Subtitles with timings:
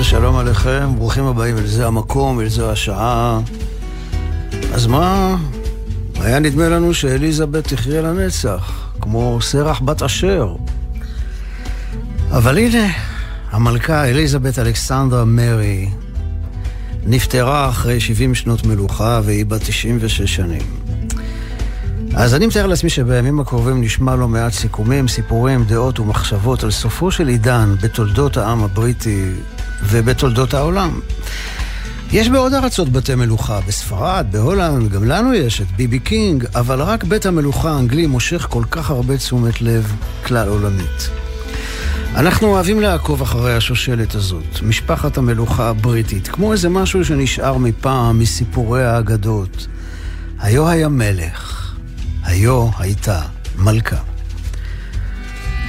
[0.00, 3.40] ושלום עליכם, ברוכים הבאים אל זה המקום, אל זה השעה.
[4.72, 5.36] אז מה,
[6.20, 10.54] היה נדמה לנו שאליזבת תחיה לנצח, כמו סרח בת אשר.
[12.30, 12.86] אבל הנה,
[13.50, 15.88] המלכה אליזבת אלכסנדרה מרי
[17.06, 20.62] נפטרה אחרי 70 שנות מלוכה והיא בת 96 שנים.
[22.14, 27.10] אז אני מתאר לעצמי שבימים הקרובים נשמע לא מעט סיכומים, סיפורים, דעות ומחשבות על סופו
[27.10, 29.24] של עידן בתולדות העם הבריטי
[29.82, 31.00] ובתולדות העולם.
[32.12, 37.04] יש בעוד ארצות בתי מלוכה, בספרד, בהולנד, גם לנו יש את ביבי קינג, אבל רק
[37.04, 39.92] בית המלוכה האנגלי מושך כל כך הרבה תשומת לב
[40.26, 41.10] כלל עולמית.
[42.14, 48.84] אנחנו אוהבים לעקוב אחרי השושלת הזאת, משפחת המלוכה הבריטית, כמו איזה משהו שנשאר מפעם, מסיפורי
[48.84, 49.66] האגדות.
[50.40, 51.72] היו היה מלך,
[52.24, 53.20] היו הייתה
[53.58, 54.17] מלכה.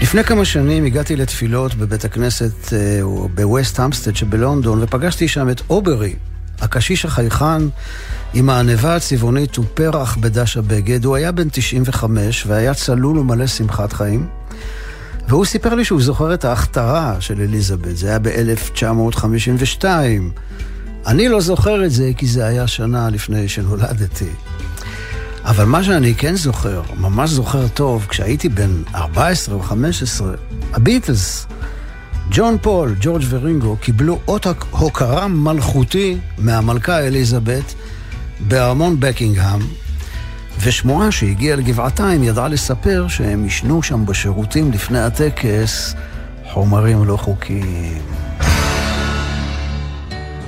[0.02, 3.02] לפני כמה שנים הגעתי לתפילות בבית הכנסת אה,
[3.36, 6.16] בווסט המסטד שבלונדון, ופגשתי שם את אוברי,
[6.62, 7.62] הקשיש החייכן
[8.34, 11.06] עם הענבה הצבעונית ופרח בדש הבגד.
[11.06, 14.28] הוא היה בן 95 והיה צלול ומלא שמחת חיים.
[15.28, 19.86] והוא סיפר לי שהוא זוכר את ההכתרה של אליזבת, זה היה ב-1952.
[21.08, 24.30] אני לא זוכר את זה כי זה היה שנה לפני שנולדתי.
[25.50, 30.34] אבל מה שאני כן זוכר, ממש זוכר טוב, כשהייתי בן 14 או 15,
[30.74, 31.48] הביטלס,
[32.32, 37.74] ג'ון פול, ג'ורג' ורינגו, קיבלו אות הוקרה מלכותי מהמלכה אליזבת
[38.40, 39.60] בארמון בקינגהם,
[40.62, 45.96] ושמועה שהגיעה לגבעתיים ידעה לספר שהם ישנו שם בשירותים לפני הטקס
[46.52, 48.02] חומרים לא חוקיים.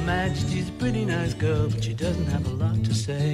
[0.05, 3.31] Majesty's a pretty nice girl, but she doesn't have a lot to say.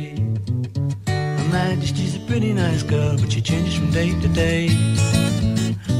[1.52, 4.70] Majesty's a pretty nice girl, but she changes from day to day.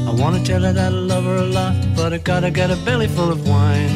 [0.08, 2.78] I wanna tell her that I love her a lot, but I gotta get a
[2.86, 3.94] belly full of wine.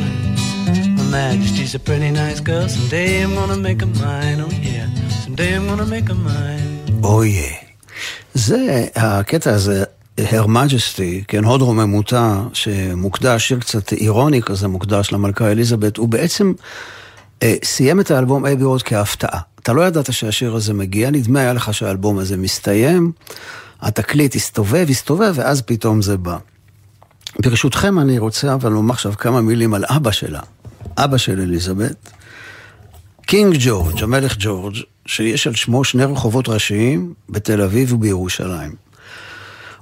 [0.99, 4.87] Her Majesty's a pretty nice girl, someday I'm gonna make her mine, oh yeah,
[5.25, 6.69] someday I'm gonna make her mine.
[7.03, 7.57] Oh yeah.
[8.35, 9.85] זה, הקטע הזה,
[10.19, 16.53] הר מג'סטי, כן, הוד רוממותה, שמוקדש, שיר קצת אירוני כזה, מוקדש למלכה אליזבת, הוא בעצם
[17.43, 19.41] אה, סיים את האלבום Abbey Road כהפתעה.
[19.63, 23.13] אתה לא ידעת שהשיר הזה מגיע, נדמה היה לך שהאלבום הזה מסתיים,
[23.81, 26.39] התקליט הסתובב, הסתובב, ואז פתאום זה בא.
[27.39, 30.41] ברשותכם אני רוצה אבל לומר עכשיו כמה מילים על אבא שלה,
[30.97, 32.11] אבא של אליזבת,
[33.27, 38.75] קינג ג'ורג', המלך ג'ורג', שיש על שמו שני רחובות ראשיים בתל אביב ובירושלים.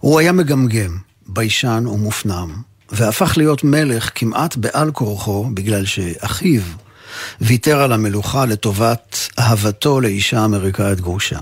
[0.01, 6.63] הוא היה מגמגם, ביישן ומופנם, והפך להיות מלך כמעט בעל כורחו בגלל שאחיו
[7.41, 11.39] ויתר על המלוכה לטובת אהבתו לאישה אמריקאית גרושה.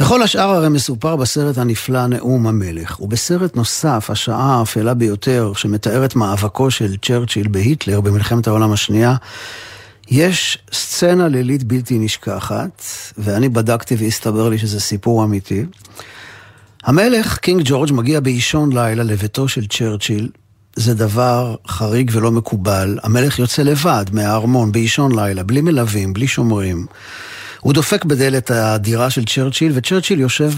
[0.00, 6.16] וכל השאר הרי מסופר בסרט הנפלא נאום המלך, ובסרט נוסף, השעה האפלה ביותר, שמתאר את
[6.16, 9.16] מאבקו של צ'רצ'יל בהיטלר במלחמת העולם השנייה,
[10.10, 12.82] יש סצנה לילית בלתי נשכחת,
[13.18, 15.64] ואני בדקתי והסתבר לי שזה סיפור אמיתי.
[16.84, 20.28] המלך, קינג ג'ורג', מגיע באישון לילה לביתו של צ'רצ'יל,
[20.78, 22.98] זה דבר חריג ולא מקובל.
[23.02, 26.86] המלך יוצא לבד מהארמון באישון לילה, בלי מלווים, בלי שומרים.
[27.60, 30.52] הוא דופק בדלת הדירה של צ'רצ'יל, וצ'רצ'יל יושב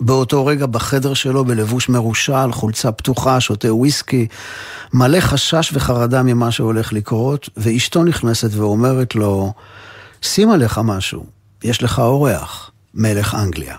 [0.00, 4.26] באותו רגע בחדר שלו בלבוש מרושל, חולצה פתוחה, שותה וויסקי,
[4.92, 9.52] מלא חשש וחרדה ממה שהולך לקרות, ואשתו נכנסת ואומרת לו,
[10.22, 11.26] שים עליך משהו,
[11.64, 13.76] יש לך אורח, מלך אנגליה.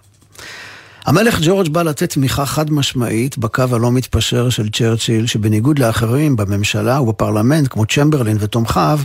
[1.05, 7.01] המלך ג'ורג' בא לתת תמיכה חד משמעית בקו הלא מתפשר של צ'רצ'יל, שבניגוד לאחרים בממשלה
[7.01, 8.99] ובפרלמנט, כמו צ'מברלין ותומכיו,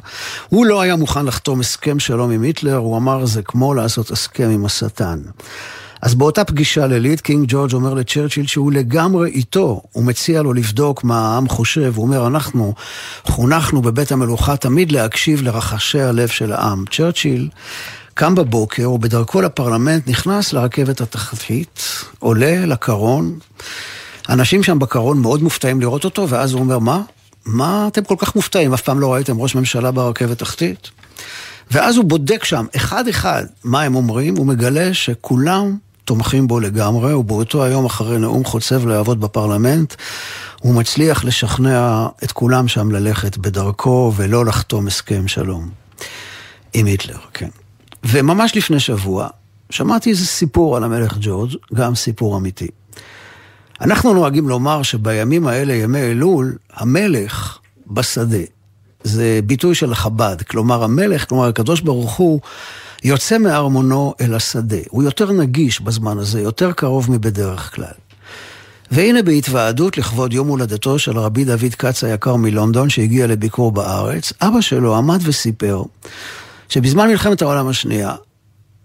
[0.49, 4.51] הוא לא היה מוכן לחתום הסכם שלום עם היטלר, הוא אמר זה כמו לעשות הסכם
[4.51, 5.19] עם השטן.
[6.03, 11.05] אז באותה פגישה לילית, קינג ג'ורג' אומר לצ'רצ'יל שהוא לגמרי איתו, הוא מציע לו לבדוק
[11.05, 12.75] מה העם חושב, הוא אומר, אנחנו
[13.25, 16.85] חונכנו בבית המלוכה תמיד להקשיב לרחשי הלב של העם.
[16.91, 17.49] צ'רצ'יל
[18.15, 21.83] קם בבוקר ובדרכו לפרלמנט נכנס לרכבת התחתית,
[22.19, 23.39] עולה לקרון,
[24.29, 27.03] אנשים שם בקרון מאוד מופתעים לראות אותו, ואז הוא אומר, מה?
[27.45, 28.75] מה אתם כל כך מופתעים?
[28.75, 30.91] אף פעם לא ראיתם ראש ממשלה ברכבת תחתית?
[31.71, 37.65] ואז הוא בודק שם, אחד-אחד, מה הם אומרים, הוא מגלה שכולם תומכים בו לגמרי, ובאותו
[37.65, 39.95] היום אחרי נאום חוצב להבות בפרלמנט,
[40.61, 45.69] הוא מצליח לשכנע את כולם שם ללכת בדרכו ולא לחתום הסכם שלום.
[46.75, 47.49] עם היטלר, כן.
[48.05, 49.29] וממש לפני שבוע,
[49.71, 52.69] שמעתי איזה סיפור על המלך ג'ורג', גם סיפור אמיתי.
[53.81, 58.45] אנחנו נוהגים לומר שבימים האלה, ימי אלול, המלך בשדה.
[59.03, 60.43] זה ביטוי של חב"ד.
[60.43, 62.41] כלומר, המלך, כלומר, הקדוש ברוך הוא,
[63.05, 64.77] יוצא מארמונו אל השדה.
[64.89, 67.95] הוא יותר נגיש בזמן הזה, יותר קרוב מבדרך כלל.
[68.91, 74.61] והנה בהתוועדות לכבוד יום הולדתו של רבי דוד כץ היקר מלונדון שהגיע לביקור בארץ, אבא
[74.61, 75.83] שלו עמד וסיפר
[76.71, 78.15] שבזמן מלחמת העולם השנייה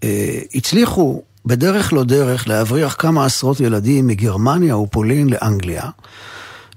[0.04, 5.82] אה, הצליחו בדרך לא דרך להבריח כמה עשרות ילדים מגרמניה ופולין לאנגליה.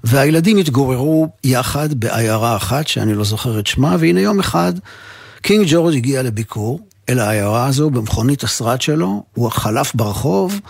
[0.04, 4.72] והילדים התגוררו יחד בעיירה אחת, שאני לא זוכר את שמה, והנה יום אחד
[5.42, 10.60] קינג ג'ורג' הגיע לביקור אל העיירה הזו במכונית השרד שלו, הוא חלף ברחוב,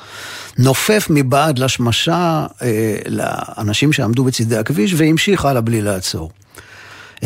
[0.58, 6.30] נופף מבעד לשמשה אה, לאנשים שעמדו בצידי הכביש והמשיך הלאה בלי לעצור.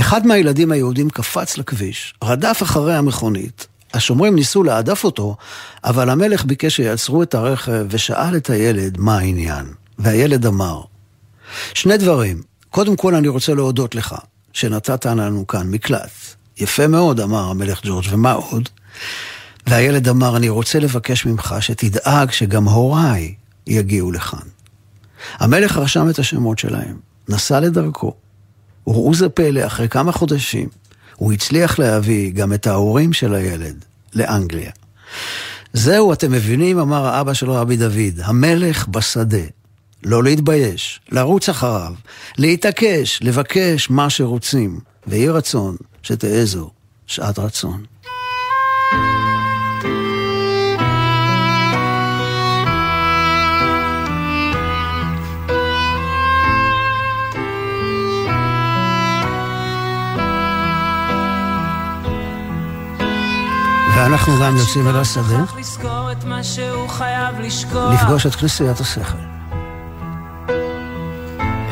[0.01, 3.67] אחד מהילדים היהודים קפץ לכביש, רדף אחרי המכונית.
[3.95, 5.37] השומרים ניסו להדף אותו,
[5.85, 9.67] אבל המלך ביקש שיעצרו את הרכב ושאל את הילד מה העניין.
[9.99, 10.83] והילד אמר,
[11.75, 12.43] שני דברים.
[12.71, 14.15] קודם כל אני רוצה להודות לך
[14.53, 16.11] שנתת לנו כאן מקלט.
[16.57, 18.69] יפה מאוד, אמר המלך ג'ורג', ומה עוד?
[19.67, 23.35] והילד אמר, אני רוצה לבקש ממך שתדאג שגם הוריי
[23.67, 24.49] יגיעו לכאן.
[25.39, 26.97] המלך רשם את השמות שלהם,
[27.29, 28.15] נסע לדרכו,
[28.87, 30.69] וראו זה פלא, אחרי כמה חודשים,
[31.17, 33.85] הוא הצליח להביא גם את ההורים של הילד
[34.15, 34.71] לאנגליה.
[35.73, 39.47] זהו, אתם מבינים, אמר האבא שלו, רבי דוד, המלך בשדה.
[40.05, 41.93] לא להתבייש, לרוץ אחריו,
[42.39, 46.71] להתעקש, לבקש מה שרוצים, ויהי רצון שתעזו
[47.07, 47.85] שעת רצון.
[63.97, 65.45] ואנחנו גם יוצאים אל השדה
[67.93, 69.19] לפגוש את כנסיית השכל.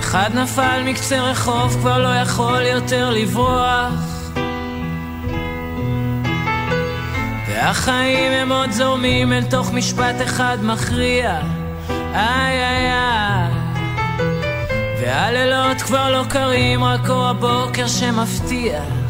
[0.01, 3.93] אחד נפל מקצה רחוב, כבר לא יכול יותר לברוח.
[7.49, 11.41] והחיים הם עוד זורמים אל תוך משפט אחד מכריע.
[12.15, 13.53] איי איי איי.
[15.01, 19.02] והלילות כבר לא קרים, רק אור הבוקר שמפתיע.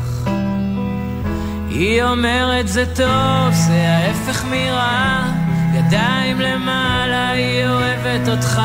[1.75, 5.23] היא אומרת זה טוב, זה ההפך מרע.
[5.75, 8.63] ידיים למעלה, היא אוהבת אותך,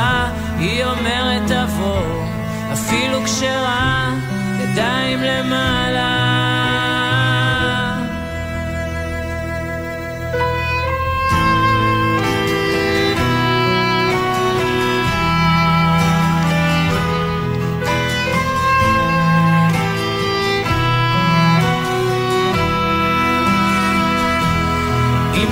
[0.59, 2.25] היא אומרת תבוא,
[2.73, 4.09] אפילו כשרע,
[4.59, 6.56] ידיים למעלה.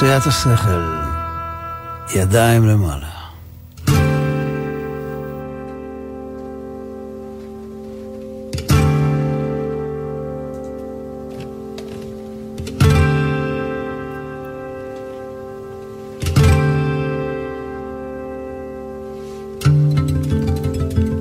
[0.00, 0.82] עשיית השכל,
[2.14, 3.06] ידיים למעלה.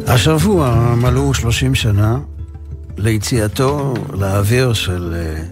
[0.07, 2.19] השבוע מלאו 30 שנה
[2.97, 5.43] ליציאתו לאוויר של אה,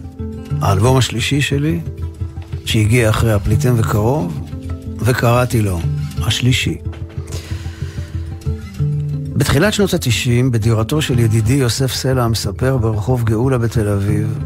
[0.61, 1.79] האלבום השלישי שלי,
[2.67, 4.49] שהגיע אחרי הפליטים וקרוב,
[4.99, 5.79] וקראתי לו
[6.21, 6.77] השלישי.
[9.33, 14.39] בתחילת שנות התשעים, בדירתו של ידידי יוסף סלע המספר ברחוב גאולה בתל אביב,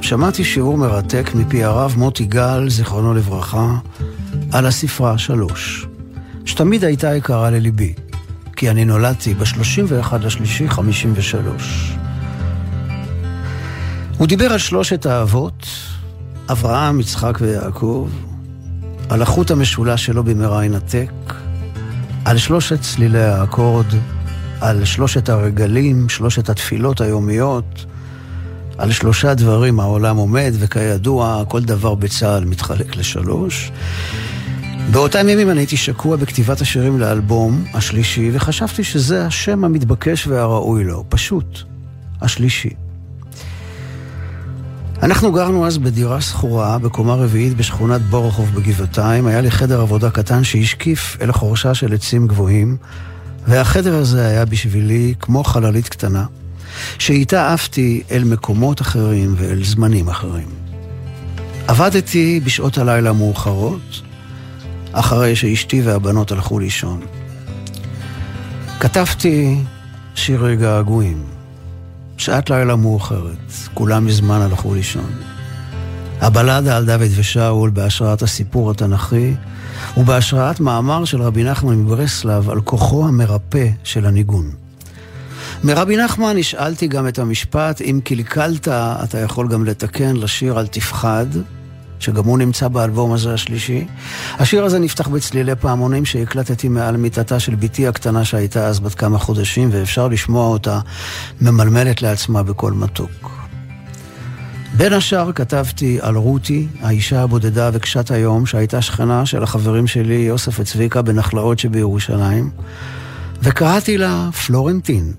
[0.00, 3.76] שמעתי שיעור מרתק מפי הרב מוטי גל, זיכרונו לברכה,
[4.52, 5.86] על הספרה שלוש,
[6.44, 7.94] שתמיד הייתה יקרה לליבי,
[8.56, 11.92] כי אני נולדתי ב-31 לשלישי 53.
[14.18, 15.66] הוא דיבר על שלושת האבות,
[16.50, 18.08] אברהם, יצחק ויעקב,
[19.08, 21.34] על החוט המשולש שלו במהרה ינתק,
[22.24, 23.86] על שלושת צלילי האקורד,
[24.60, 27.84] על שלושת הרגלים, שלושת התפילות היומיות,
[28.78, 33.72] על שלושה דברים העולם עומד, וכידוע, כל דבר בצה"ל מתחלק לשלוש.
[34.90, 41.04] באותם ימים אני הייתי שקוע בכתיבת השירים לאלבום השלישי, וחשבתי שזה השם המתבקש והראוי לו,
[41.08, 41.58] פשוט,
[42.20, 42.81] השלישי.
[45.02, 49.26] אנחנו גרנו אז בדירה שכורה בקומה רביעית בשכונת בורחוב בגבעתיים.
[49.26, 52.76] היה לי חדר עבודה קטן שהשקיף אל חורשה של עצים גבוהים,
[53.46, 56.24] והחדר הזה היה בשבילי כמו חללית קטנה,
[56.98, 60.48] שאיתה עפתי אל מקומות אחרים ואל זמנים אחרים.
[61.68, 64.02] עבדתי בשעות הלילה המאוחרות,
[64.92, 67.00] אחרי שאשתי והבנות הלכו לישון.
[68.80, 69.56] כתבתי
[70.14, 71.31] שירי געגועים.
[72.22, 75.10] שעת לילה מאוחרת, כולם מזמן הלכו לישון.
[76.20, 79.34] הבלדה על דוד ושאול בהשראת הסיפור התנ"כי
[79.96, 84.50] ובהשראת מאמר של רבי נחמן מברסלב על כוחו המרפא של הניגון.
[85.64, 91.26] מרבי נחמן נשאלתי גם את המשפט, אם קלקלת, אתה יכול גם לתקן לשיר אל תפחד,
[92.02, 93.86] שגם הוא נמצא באלבום הזה השלישי.
[94.38, 99.18] השיר הזה נפתח בצלילי פעמונים שהקלטתי מעל מיטתה של בתי הקטנה שהייתה אז בת כמה
[99.18, 100.80] חודשים, ואפשר לשמוע אותה
[101.40, 103.42] ממלמלת לעצמה בקול מתוק.
[104.76, 110.60] בין השאר כתבתי על רותי, האישה הבודדה וקשת היום, שהייתה שכנה של החברים שלי יוסף
[110.60, 112.50] וצביקה בנחלאות שבירושלים,
[113.42, 115.12] וקראתי לה פלורנטין,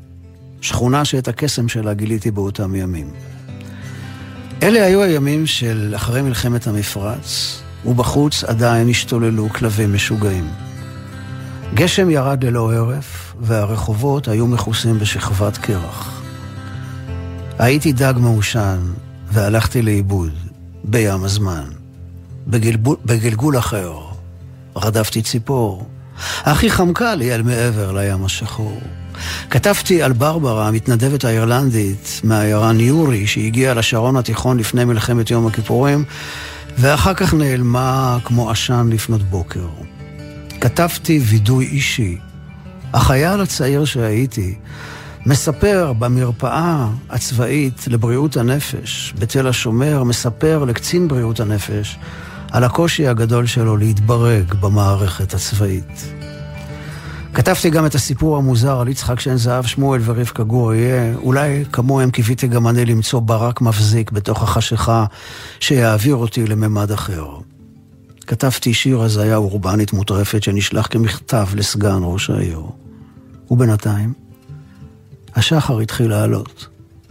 [0.62, 3.08] שכונה שאת הקסם שלה גיליתי באותם ימים.
[4.63, 10.50] אלה היו הימים של אחרי מלחמת המפרץ, ובחוץ עדיין השתוללו כלבים משוגעים.
[11.74, 16.22] גשם ירד ללא הרף, והרחובות היו מכוסים בשכבת קרח.
[17.60, 18.79] הייתי דג מעושן,
[19.32, 20.32] והלכתי לאיבוד,
[20.84, 21.65] בים הזמן.
[22.48, 23.93] בגלגול, בגלגול אחר,
[24.75, 25.88] רדפתי ציפור,
[26.43, 28.82] אך היא חמקה לי אל מעבר לים השחור.
[29.50, 36.03] כתבתי על ברברה, המתנדבת האירלנדית מהעיירה ניורי, שהגיעה לשרון התיכון לפני מלחמת יום הכיפורים,
[36.77, 39.67] ואחר כך נעלמה כמו עשן לפנות בוקר.
[40.62, 42.17] כתבתי וידוי אישי.
[42.93, 44.55] החייל הצעיר שהייתי
[45.25, 51.98] מספר במרפאה הצבאית לבריאות הנפש בתל השומר, מספר לקצין בריאות הנפש
[52.51, 56.23] על הקושי הגדול שלו להתברג במערכת הצבאית.
[57.34, 61.16] כתבתי גם את הסיפור המוזר על יצחק שן זהב שמואל ורבקה גור אריה.
[61.16, 65.06] אולי כמוהם קיוויתי גם אני למצוא ברק מבזיק בתוך החשיכה
[65.60, 67.25] שיעביר אותי לממד אחר.
[68.28, 72.62] כתבתי שיר הזיה אורבנית מוטרפת שנשלח כמכתב לסגן ראש העיר.
[73.52, 74.13] ובינתיים,
[75.36, 76.68] השחר התחיל לעלות,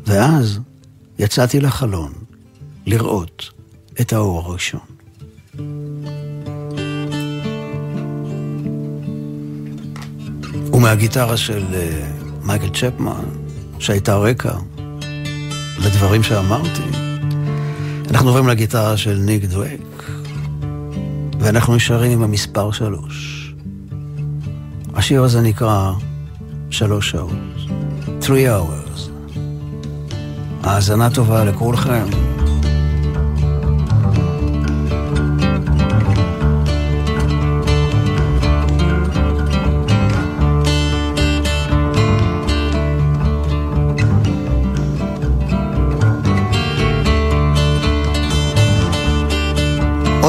[0.06, 0.60] ואז
[1.18, 2.12] יצאתי לחלון
[2.86, 3.50] לראות
[4.00, 4.91] את האור הראשון.
[10.72, 12.10] ומהגיטרה של אה,
[12.42, 13.24] מייקל צ'פמן,
[13.78, 14.52] שהייתה רקע
[15.78, 16.82] לדברים שאמרתי,
[18.10, 20.10] אנחנו עוברים לגיטרה של ניק דווייק,
[21.40, 23.38] ואנחנו נשארים עם המספר שלוש.
[24.94, 25.92] השיר הזה נקרא
[26.70, 27.32] שלוש שעות,
[28.20, 29.10] three hours.
[30.62, 32.31] האזנה טובה לכולכם.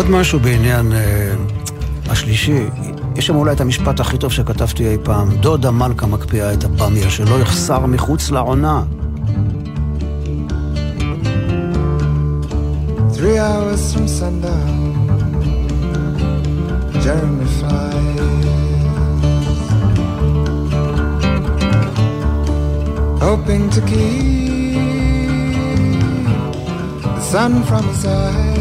[0.03, 0.95] עוד משהו בעניין uh,
[2.11, 2.63] השלישי,
[3.15, 7.09] יש שם אולי את המשפט הכי טוב שכתבתי אי פעם, דודה מלכה מקפיאה את הבמיה,
[7.09, 8.83] שלא יחסר מחוץ לעונה.
[13.13, 14.77] Three hours from sundown
[17.03, 18.21] Jeremy flies.
[23.27, 25.13] Hoping to keep
[27.15, 28.52] the sun from his eyes.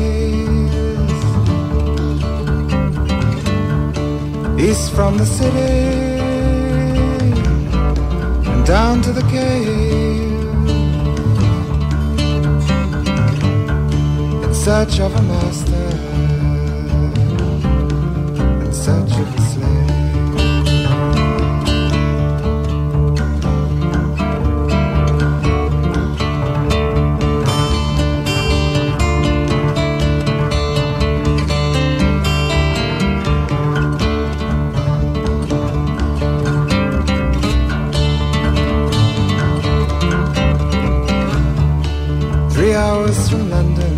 [4.62, 5.58] East from the city
[8.48, 10.30] and down to the cave.
[14.44, 16.11] In search of a master,
[43.32, 43.96] from London,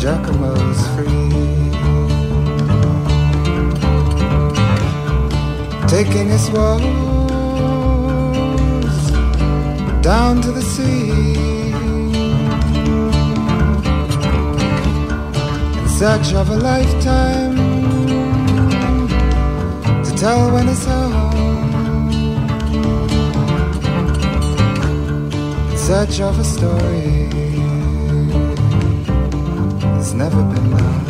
[0.00, 1.30] Giacomo's free.
[5.86, 6.80] Taking his woes
[10.02, 11.10] down to the sea.
[15.80, 17.56] In search of a lifetime
[20.04, 20.99] to tell when it's home.
[25.90, 27.26] Search of a story
[29.96, 31.09] that's never been known.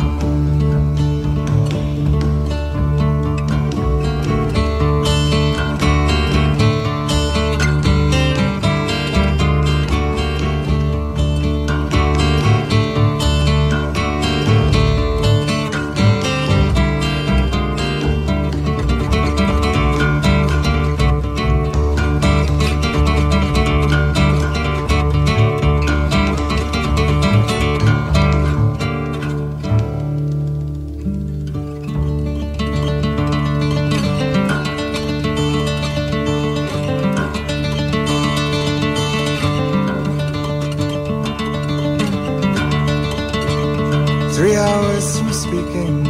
[45.61, 46.07] Speaking,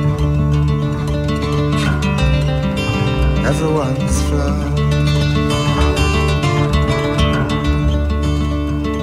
[3.45, 4.75] everyone's flown.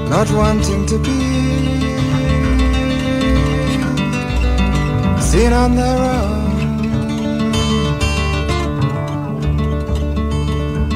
[0.09, 1.21] Not wanting to be
[5.21, 6.49] seen on their own.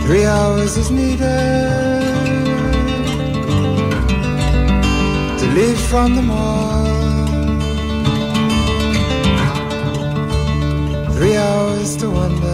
[0.04, 1.20] Three hours is needed
[5.40, 6.91] to leave from the mall.
[11.14, 12.51] Three hours to wonder.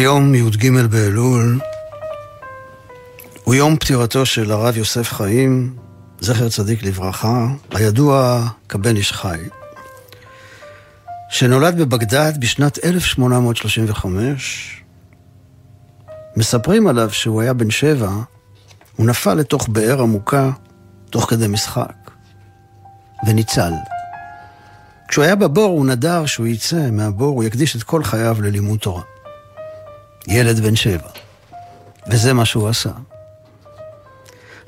[0.00, 1.60] היום, י"ג באלול,
[3.44, 5.76] הוא יום פטירתו של הרב יוסף חיים,
[6.20, 9.38] זכר צדיק לברכה, הידוע כבן איש חי,
[11.30, 14.82] שנולד בבגדד בשנת 1835.
[16.36, 18.10] מספרים עליו שהוא היה בן שבע,
[18.96, 20.50] הוא נפל לתוך באר עמוקה
[21.10, 22.10] תוך כדי משחק,
[23.26, 23.72] וניצל.
[25.08, 29.02] כשהוא היה בבור הוא נדר שהוא יצא מהבור, הוא יקדיש את כל חייו ללימוד תורה.
[30.28, 31.08] ילד בן שבע.
[32.10, 32.90] וזה מה שהוא עשה.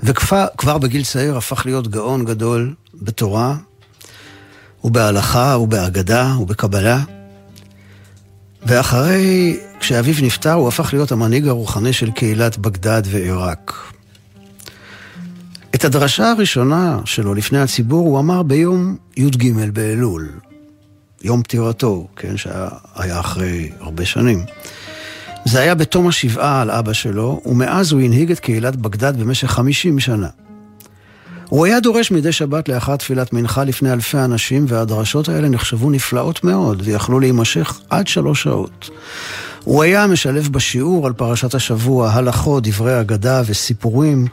[0.02, 3.56] וכבר בגיל צעיר הפך להיות גאון גדול בתורה,
[4.84, 7.00] ובהלכה, ובהגדה, ובקבלה.
[8.66, 13.92] ואחרי, כשאביו נפטר, הוא הפך להיות המנהיג הרוחני של קהילת בגדד ועיראק.
[15.74, 20.28] את הדרשה הראשונה שלו לפני הציבור הוא אמר ביום י"ג באלול,
[21.22, 24.44] יום פטירתו, כן, שהיה אחרי הרבה שנים.
[25.44, 30.00] זה היה בתום השבעה על אבא שלו, ומאז הוא הנהיג את קהילת בגדד במשך 50
[30.00, 30.28] שנה.
[31.48, 36.44] הוא היה דורש מדי שבת לאחר תפילת מנחה לפני אלפי אנשים, והדרשות האלה נחשבו נפלאות
[36.44, 38.90] מאוד, ויכלו להימשך עד שלוש שעות.
[39.64, 44.26] הוא היה משלב בשיעור על פרשת השבוע הלכות, דברי אגדה וסיפורים.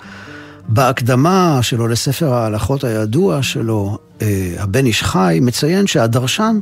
[0.68, 6.60] בהקדמה שלו לספר ההלכות הידוע שלו, אה, הבן איש חי, מציין שהדרשן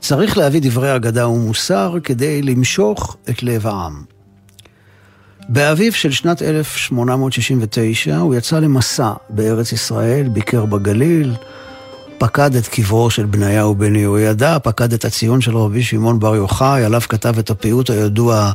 [0.00, 4.02] צריך להביא דברי אגדה ומוסר כדי למשוך את לב העם.
[5.48, 11.34] באביב של שנת 1869 הוא יצא למסע בארץ ישראל, ביקר בגליל,
[12.18, 16.84] פקד את קברו של בניהו בן יהוידע, פקד את הציון של רבי שמעון בר יוחאי,
[16.84, 18.50] עליו כתב את הפיוט הידוע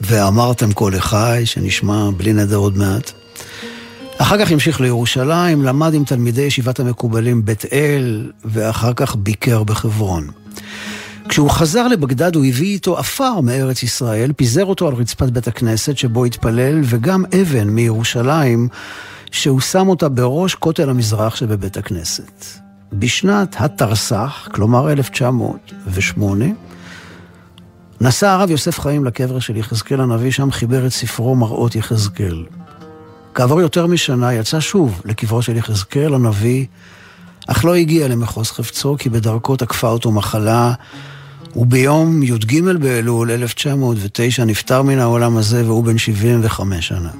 [0.00, 3.12] ואמרתם כה לחי, שנשמע בלי נדר עוד מעט.
[4.18, 10.28] אחר כך המשיך לירושלים, למד עם תלמידי ישיבת המקובלים בית אל, ואחר כך ביקר בחברון.
[11.28, 15.98] כשהוא חזר לבגדד הוא הביא איתו עפר מארץ ישראל, פיזר אותו על רצפת בית הכנסת
[15.98, 18.68] שבו התפלל, וגם אבן מירושלים,
[19.30, 22.44] שהוא שם אותה בראש כותל המזרח שבבית הכנסת.
[22.92, 26.44] בשנת התרס"ח, כלומר 1908,
[28.00, 32.44] נסע הרב יוסף חיים לקבר של יחזקאל הנביא, שם חיבר את ספרו מראות יחזקאל.
[33.34, 36.66] כעבור יותר משנה יצא שוב לקברו של יחזקאל הנביא,
[37.48, 40.72] אך לא הגיע למחוז חפצו, כי בדרכו תקפה אותו מחלה,
[41.56, 47.10] וביום י"ג באלול 1909 נפטר מן העולם הזה והוא בן 75 שנה.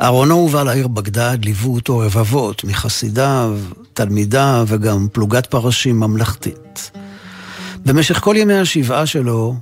[0.00, 3.58] אהרונו הובא לעיר בגדד, ליוו אותו רבבות מחסידיו,
[3.92, 6.90] תלמידיו וגם פלוגת פרשים ממלכתית.
[7.86, 9.56] במשך כל ימי השבעה שלו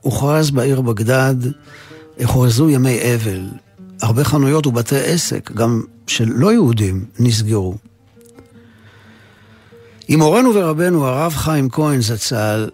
[0.00, 1.34] הוכרז בעיר בגדד,
[2.22, 3.48] הוכרזו ימי אבל.
[4.02, 7.74] הרבה חנויות ובתי עסק, גם של לא יהודים, נסגרו.
[10.08, 12.68] עם מורנו ורבנו הרב חיים כהן זצ"ל,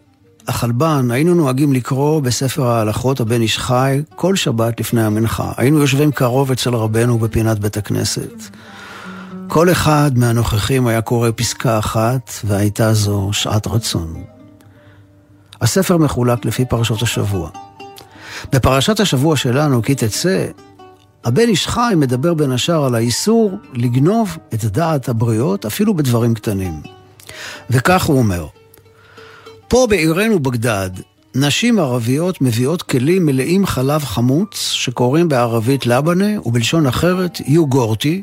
[0.49, 5.53] החלבן, היינו נוהגים לקרוא בספר ההלכות הבן איש חי כל שבת לפני המנחה.
[5.57, 8.33] היינו יושבים קרוב אצל רבנו בפינת בית הכנסת.
[9.49, 14.25] כל אחד מהנוכחים היה קורא פסקה אחת, והייתה זו שעת רצון.
[15.61, 17.51] הספר מחולק לפי פרשות השבוע.
[18.53, 20.47] בפרשת השבוע שלנו, כי תצא,
[21.25, 26.81] הבן איש חי מדבר בין השאר על האיסור לגנוב את דעת הבריות, אפילו בדברים קטנים.
[27.71, 28.47] וכך הוא אומר,
[29.69, 30.91] פה בעירנו בגדד,
[31.35, 38.23] נשים ערביות מביאות כלים מלאים חלב חמוץ, שקוראים בערבית לבנה ובלשון אחרת יוגורטי,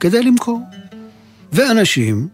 [0.00, 0.60] כדי למכור.
[1.52, 2.28] ואנשים,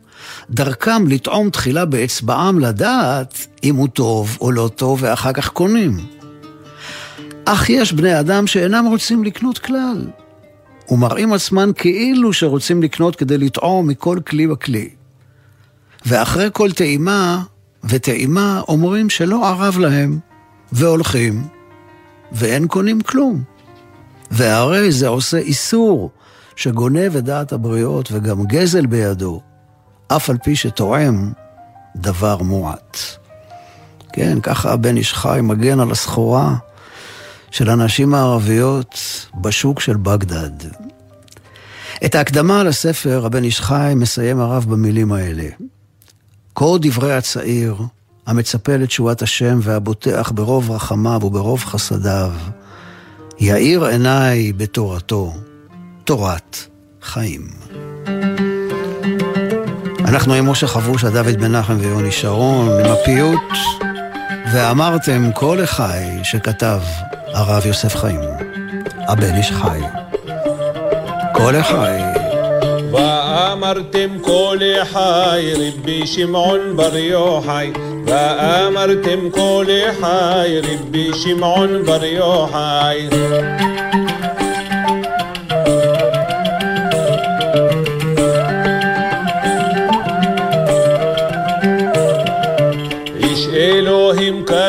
[0.51, 6.18] דרכם לטעום תחילה באצבעם לדעת אם הוא טוב או לא טוב, ואחר כך קונים.
[7.53, 10.07] אך יש בני אדם שאינם רוצים לקנות כלל,
[10.89, 14.89] ומראים עצמם כאילו שרוצים לקנות כדי לטעום מכל כלי וכלי.
[16.07, 17.43] ואחרי כל טעימה
[17.85, 20.19] וטעימה אומרים שלא ערב להם,
[20.73, 21.47] והולכים,
[22.33, 23.43] ואין קונים כלום.
[24.31, 26.11] והרי זה עושה איסור
[26.57, 29.41] שגונב את דעת הבריות וגם גזל בידו,
[30.09, 31.31] אף על פי שתואם
[31.97, 32.99] דבר מועט.
[34.13, 36.57] כן, ככה הבן איש חי מגן על הסחורה
[37.51, 40.51] של הנשים הערביות בשוק של בגדד.
[42.05, 45.49] את ההקדמה לספר, הבן איש חי מסיים הרב במילים האלה.
[46.55, 47.77] כה דברי הצעיר,
[48.27, 52.33] המצפה לתשועת השם והבוטח ברוב רחמיו וברוב חסדיו,
[53.41, 55.35] יאיר עיניי בתורתו,
[56.05, 56.57] תורת
[57.03, 57.49] חיים.
[60.01, 63.41] אנחנו עם משה חבוש, דוד מנחם ויוני שרון, עם הפיוט
[64.53, 66.81] ואמרתם כל אחי שכתב
[67.35, 68.21] הרב יוסף חיים,
[69.09, 69.81] הבן איש חי.
[71.35, 72.19] כל אחי
[72.93, 77.73] ואמרתם כל חי, רבי שמעון בר יוחאי.
[78.07, 79.67] ואמרתם כל
[80.01, 83.09] חי, רבי שמעון בר יוחאי.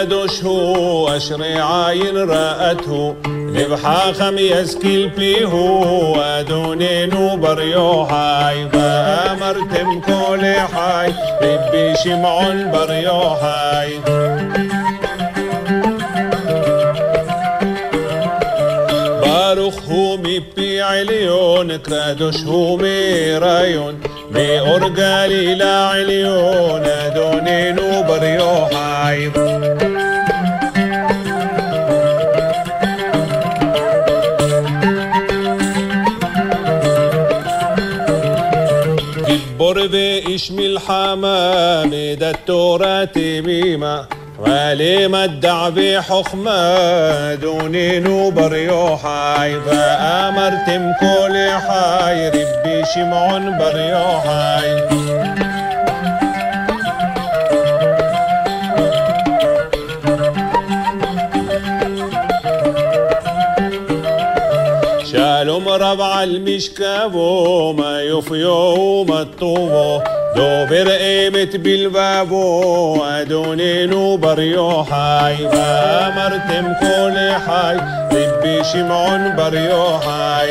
[0.09, 3.15] אלוהים קדוש הוא, אשרי עין ראתהו.
[3.53, 10.39] לב חכם ישכיל פיהו, אדוננו בר יוחאי, ואמרתם כל
[10.71, 13.99] חי, רבי שמעון בר יוחאי.
[19.21, 23.95] ברוך הוא מפי עליון, קדוש הוא מריון,
[24.31, 28.23] מאור גליל העליון, אדוננו בר
[40.39, 44.05] يشمل حمامد التراث بما
[44.41, 54.89] غالي الدع بحخمة دونين وبريوحاي فأمرتم كل حاي ربي شمعون بريوحاي
[65.11, 69.21] شالوم ربع المشكاب وما يفيو وما
[70.35, 70.87] טובו, דובר
[71.27, 77.75] אמת בלבבו, אדוננו בר יוחאי, ואמרתם כל חי,
[78.11, 80.49] רבי שמעון בר יוחאי.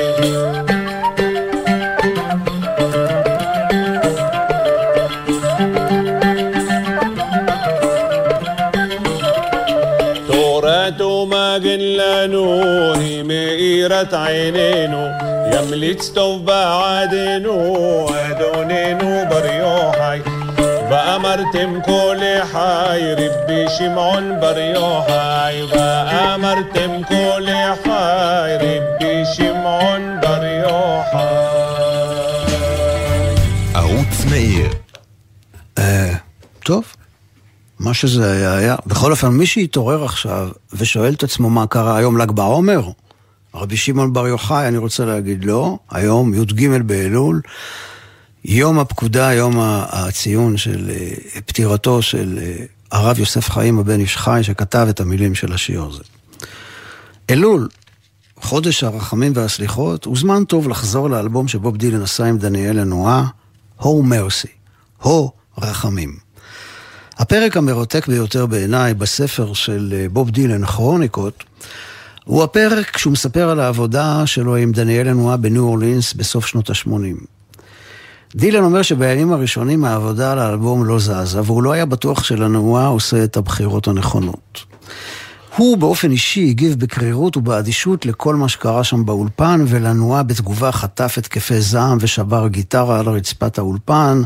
[11.59, 12.63] מגן לנו,
[12.95, 15.07] היא מאירת עינינו,
[15.53, 19.58] ימליץ טוב בעדנו, אדוננו בר יוחאי.
[21.29, 22.17] ואמרתם כל
[22.53, 27.43] חי, רבי שמעון בר יוחאי, ואמרתם כל
[27.85, 31.19] חי, רבי שמעון בר יוחאי.
[33.75, 34.71] ערוץ מאיר.
[35.79, 36.15] אה,
[36.65, 36.85] טוב.
[37.79, 38.77] מה שזה היה, היה.
[38.87, 42.83] בכל אופן, מי שהתעורר עכשיו ושואל את עצמו מה קרה היום ל"ג בעומר,
[43.55, 47.41] רבי שמעון בר יוחאי, אני רוצה להגיד לא, היום י"ג באלול,
[48.45, 49.55] יום הפקודה, יום
[49.89, 55.35] הציון של אה, פטירתו של אה, הרב יוסף חיים הבן איש חי, שכתב את המילים
[55.35, 56.03] של השיר הזה.
[57.31, 57.69] אלול,
[58.41, 63.27] חודש הרחמים והסליחות, הוא זמן טוב לחזור לאלבום שבוב דילן עשה עם דניאל לנועה,
[63.77, 64.49] הו מרסי,
[65.03, 66.17] הו רחמים.
[67.19, 71.45] הפרק המרתק ביותר בעיניי בספר של אה, בוב דילן, כרוניקות,
[72.25, 77.38] הוא הפרק כשהוא מספר על העבודה שלו עם דניאל אנואה בניו אורלינס בסוף שנות ה-80.
[78.35, 83.25] דילן אומר שבימים הראשונים העבודה על האלבום לא זזה, והוא לא היה בטוח שלנועה עושה
[83.25, 84.65] את הבחירות הנכונות.
[85.59, 91.61] הוא באופן אישי הגיב בקרירות ובאדישות לכל מה שקרה שם באולפן, ולנועה בתגובה חטף התקפי
[91.61, 94.23] זעם ושבר גיטרה על רצפת האולפן.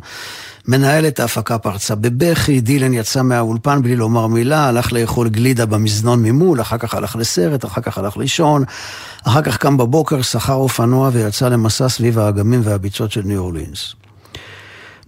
[0.68, 6.60] מנהלת ההפקה פרצה בבכי, דילן יצא מהאולפן בלי לומר מילה, הלך לאכול גלידה במזנון ממול,
[6.60, 8.64] אחר כך הלך לסרט, אחר כך הלך לישון,
[9.24, 14.01] אחר כך קם בבוקר, שכר אופנוע ויצא למסע סביב האגמים והביצות של ניו אורלינס.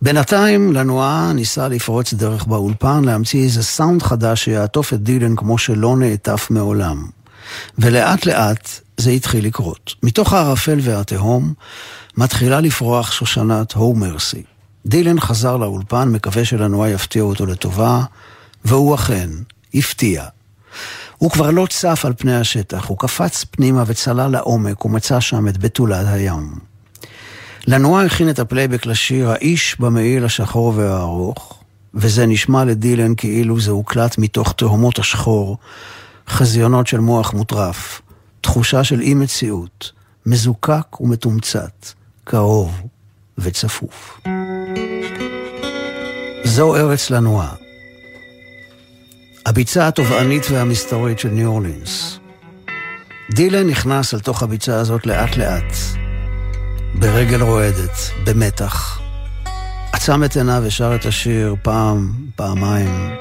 [0.05, 5.97] בינתיים לנועה ניסה לפרוץ דרך באולפן, להמציא איזה סאונד חדש שיעטוף את דילן כמו שלא
[5.97, 7.07] נעטף מעולם.
[7.79, 9.95] ולאט לאט זה התחיל לקרות.
[10.03, 11.55] מתוך הערפל והתהום
[12.17, 14.43] מתחילה לפרוח שושנת הו מרסי.
[14.87, 18.05] דילן חזר לאולפן, מקווה שלנועה יפתיע אותו לטובה,
[18.65, 19.31] והוא אכן
[19.75, 20.25] הפתיע.
[21.19, 25.59] הוא כבר לא צף על פני השטח, הוא קפץ פנימה וצלל לעומק ומצא שם את
[25.59, 26.74] בתולת הים.
[27.67, 31.59] לנואה הכין את הפלייבק לשיר "האיש במעיל השחור והארוך",
[31.95, 35.59] וזה נשמע לדילן כאילו זה הוקלט מתוך תהומות השחור,
[36.29, 38.03] חזיונות של מוח מוטרף,
[38.41, 39.93] תחושה של אי מציאות,
[40.27, 41.87] מזוקק ומתומצת,
[42.25, 42.83] קרוב
[43.39, 44.21] וצפוף.
[46.45, 47.55] זו ארץ לנועה.
[49.47, 52.19] הביצה התובענית והמסתורית של ניו אורלינס.
[53.35, 55.75] דילן נכנס אל תוך הביצה הזאת לאט לאט,
[57.05, 59.01] ברגל רועדת, במתח.
[59.93, 63.15] עצם את עיניו ושר את השיר פעם, פעמיים.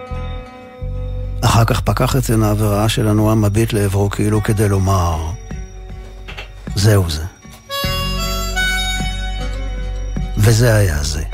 [1.41, 5.31] אחר כך פקח את עיניו וראה שלנועה מביט לעברו כאילו כדי לומר,
[6.75, 7.23] זהו זה.
[10.37, 11.32] וזה היה זה.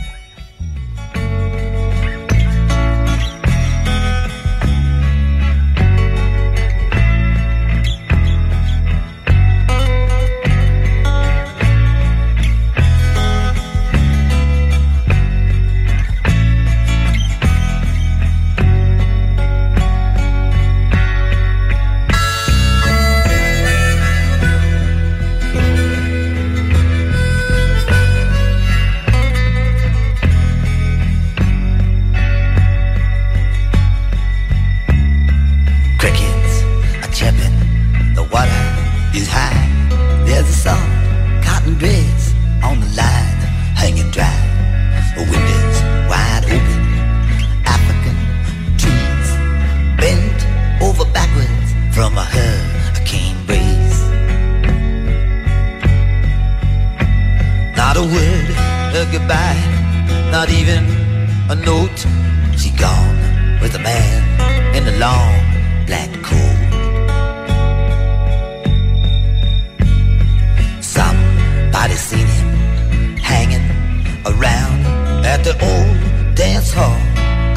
[74.29, 74.85] around
[75.25, 76.99] at the old dance hall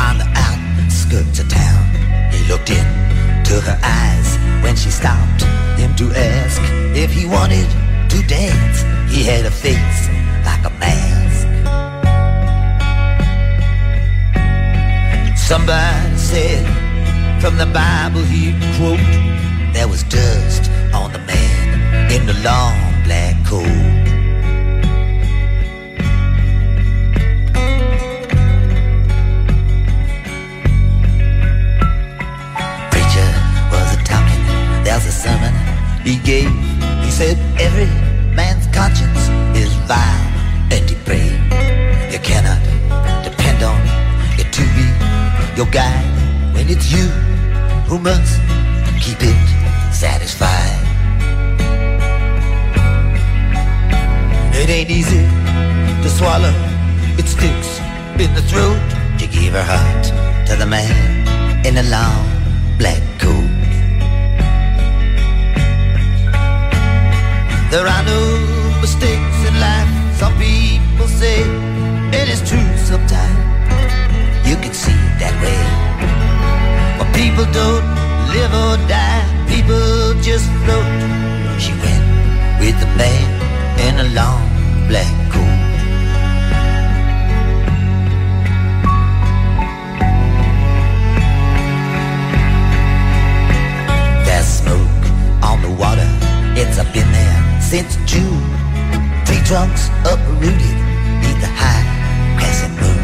[0.01, 1.85] on the outskirts of town.
[2.33, 4.29] He looked into her eyes
[4.63, 5.43] when she stopped
[5.79, 6.61] him to ask
[6.97, 7.69] if he wanted
[8.11, 8.83] to dance.
[9.13, 10.09] He had a face
[10.45, 11.47] like a mask.
[15.37, 16.65] Somebody said
[17.41, 18.99] from the Bible he'd quote,
[19.75, 23.92] there was dust on the man in the long black coat.
[36.05, 36.51] Gave.
[37.05, 37.87] He said every
[38.35, 40.27] man's conscience is vile
[40.73, 41.39] and depraved.
[42.13, 42.61] You cannot
[43.23, 43.79] depend on
[44.39, 44.87] it to be
[45.57, 47.07] your guide when it's you
[47.87, 48.41] who must
[49.01, 49.39] keep it
[49.93, 50.81] satisfied.
[54.55, 55.25] It ain't easy
[56.03, 56.55] to swallow.
[57.19, 57.79] It sticks
[58.19, 58.81] in the throat.
[59.19, 60.05] She gave her heart
[60.49, 62.27] to the man in a long
[62.77, 63.52] black coat.
[67.73, 68.21] There are no
[68.83, 71.41] mistakes in life, some people say,
[72.13, 73.39] it's true sometimes.
[74.47, 75.57] You can see it that way.
[76.99, 77.87] But people don't
[78.29, 80.85] live or die, people just float.
[81.59, 82.05] She went
[82.61, 83.25] with the man
[83.89, 84.45] in a long
[84.87, 85.61] black coat.
[94.27, 95.05] There's smoke
[95.43, 96.09] on the water,
[96.55, 97.32] it's up in there
[97.73, 98.45] since June.
[99.25, 100.77] Tree trunks uprooted
[101.23, 101.85] beneath the high
[102.37, 103.01] crescent moon.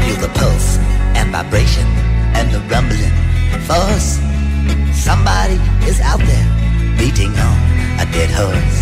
[0.00, 0.78] Feel the pulse
[1.18, 1.86] and vibration
[2.32, 3.12] and the rumbling
[3.68, 4.16] force.
[4.96, 6.48] Somebody is out there
[6.96, 7.56] beating on
[8.00, 8.78] a dead horse.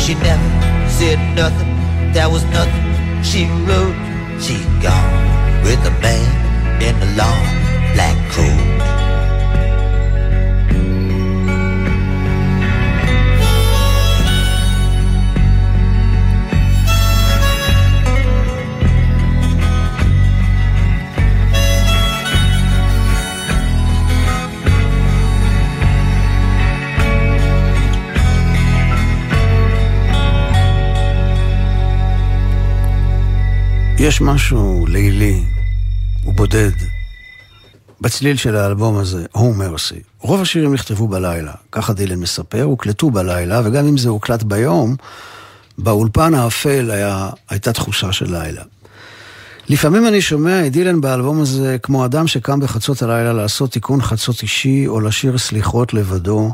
[0.00, 0.50] She never
[0.98, 1.72] said nothing,
[2.12, 2.86] there was nothing
[3.24, 3.98] she wrote.
[4.38, 5.14] She gone
[5.66, 6.30] with a man
[6.80, 7.42] in a long
[7.94, 9.07] black coat.
[33.98, 35.44] יש משהו לילי
[36.26, 36.70] ובודד
[38.00, 40.00] בצליל של האלבום הזה, הו מרסי.
[40.20, 44.96] רוב השירים נכתבו בלילה, ככה דילן מספר, הוקלטו בלילה, וגם אם זה הוקלט ביום,
[45.78, 48.62] באולפן האפל היה, הייתה תחושה של לילה.
[49.68, 54.42] לפעמים אני שומע את דילן באלבום הזה כמו אדם שקם בחצות הלילה לעשות תיקון חצות
[54.42, 56.52] אישי, או לשיר סליחות לבדו,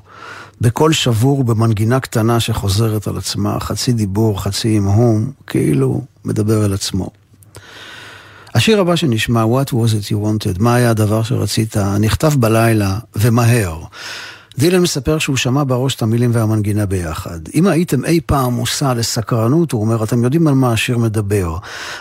[0.60, 7.23] בקול שבור במנגינה קטנה שחוזרת על עצמה, חצי דיבור, חצי המהום, כאילו מדבר אל עצמו.
[8.54, 13.82] השיר הבא שנשמע, What was it you wanted, מה היה הדבר שרצית, נכתב בלילה ומהר.
[14.58, 17.38] דילן מספר שהוא שמע בראש את המילים והמנגינה ביחד.
[17.54, 21.56] אם הייתם אי פעם מושא לסקרנות, הוא אומר, אתם יודעים על מה השיר מדבר.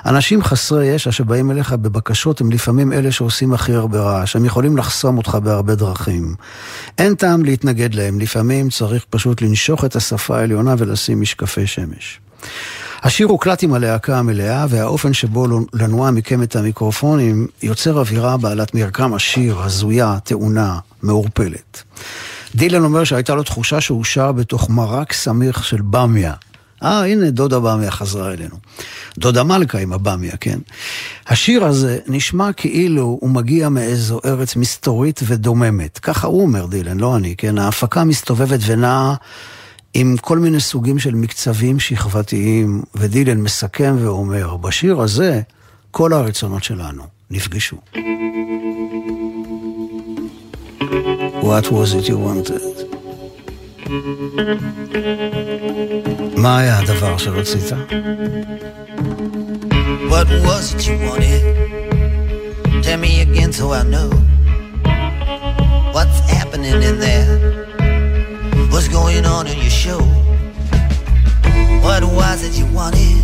[0.06, 4.36] אנשים חסרי ישע שבאים אליך בבקשות הם לפעמים אלה שעושים הכי הרבה רעש.
[4.36, 6.36] הם יכולים לחסום אותך בהרבה דרכים.
[6.98, 12.20] אין טעם להתנגד להם, לפעמים צריך פשוט לנשוך את השפה העליונה ולשים משקפי שמש.
[13.04, 19.13] השיר הוקלט עם הלהקה המלאה, והאופן שבו לנוע מכם את המיקרופונים יוצר אווירה בעלת מרקם
[19.13, 21.84] עשיר, הזויה, טעונה, מעורפלת.
[22.56, 26.34] דילן אומר שהייתה לו תחושה שהוא שר בתוך מרק סמיך של במיה.
[26.84, 28.56] אה, הנה דודה במיה חזרה אלינו.
[29.18, 30.60] דודה מלכה עם הבמיה, כן?
[31.28, 35.99] השיר הזה נשמע כאילו הוא מגיע מאיזו ארץ מסתורית ודוממת.
[35.99, 37.58] ככה הוא אומר דילן, לא אני, כן?
[37.58, 39.16] ההפקה מסתובבת ונעה
[39.94, 45.41] עם כל מיני סוגים של מקצבים שכבתיים, ודילן מסכם ואומר, בשיר הזה
[45.91, 47.78] כל הרצונות שלנו נפגשו.
[51.41, 52.84] What was it you wanted?
[56.38, 57.64] מה היה הדבר שרצית?
[60.10, 61.44] What was it you wanted?
[62.84, 64.10] Tell me again so I know
[65.96, 67.72] what's happening in there.
[68.74, 69.99] What's going on in your show?
[71.84, 73.24] What was it you wanted?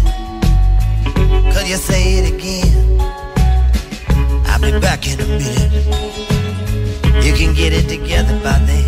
[1.52, 3.02] Could you say it again?
[4.46, 5.74] I'll be back in a minute.
[7.26, 8.86] You can get it together by then.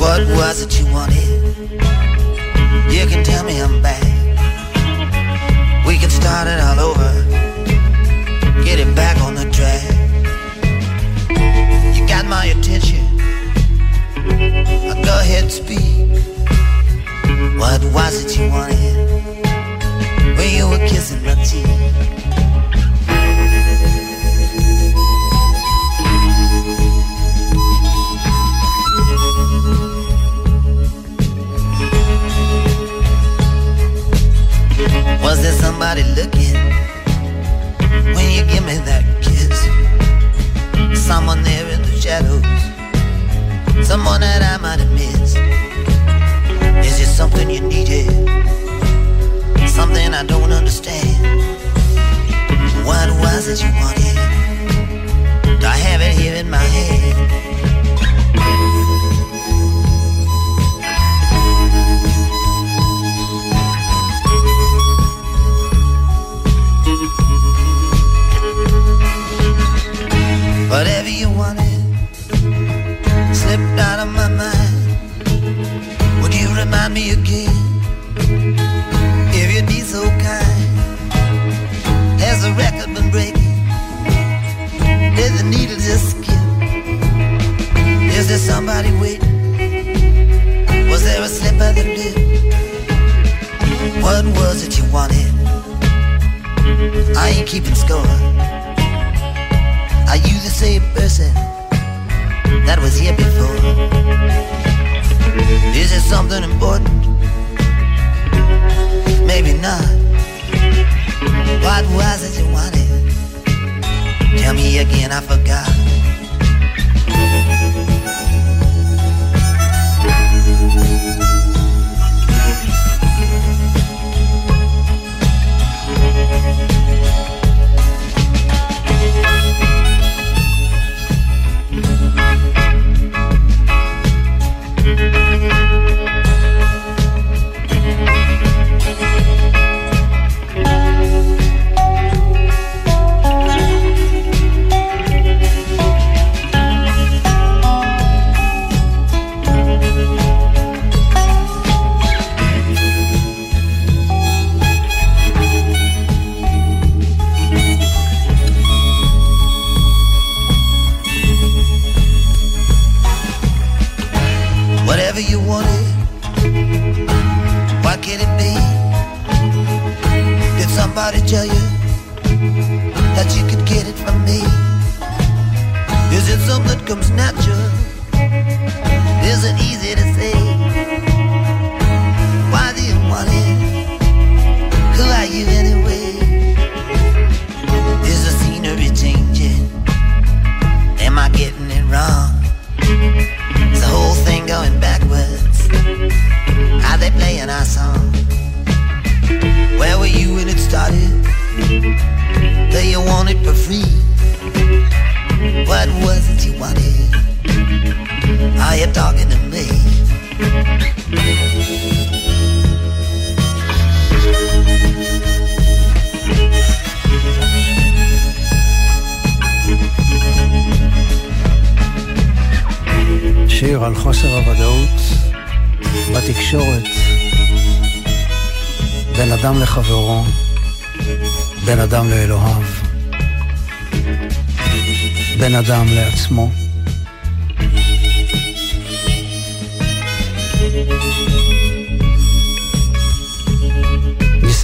[0.00, 2.17] What was it you wanted?
[2.90, 4.02] You can tell me I'm back.
[5.86, 7.10] We can start it all over.
[8.64, 9.82] Get it back on the track.
[11.94, 13.04] You got my attention.
[14.88, 16.08] I'll go ahead, speak.
[17.58, 18.96] What was it you wanted?
[20.36, 22.47] When you were kissing my cheek.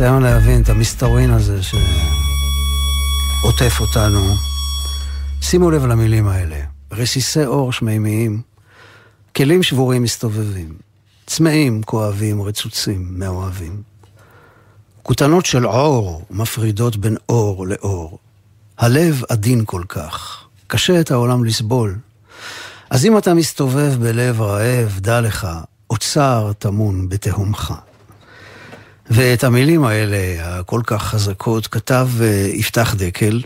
[0.05, 1.59] ניסיון להבין את המסתורין הזה
[3.43, 4.35] שעוטף אותנו.
[5.41, 6.61] שימו לב למילים האלה,
[6.93, 8.43] רסיסי אור שמימיים,
[9.37, 10.75] כלים שבורים מסתובבים,
[11.27, 13.83] צמאים, כואבים, רצוצים, מאוהבים.
[15.03, 18.19] כותנות של עור מפרידות בין אור לאור.
[18.79, 20.45] הלב עדין כל כך.
[20.67, 21.99] קשה את העולם לסבול.
[22.91, 25.49] אז אם אתה מסתובב בלב רעב, דע לך,
[25.91, 27.75] אוצר טמון בתהומך.
[29.11, 33.41] ואת המילים האלה, הכל כך חזקות, כתב אה, יפתח דקל,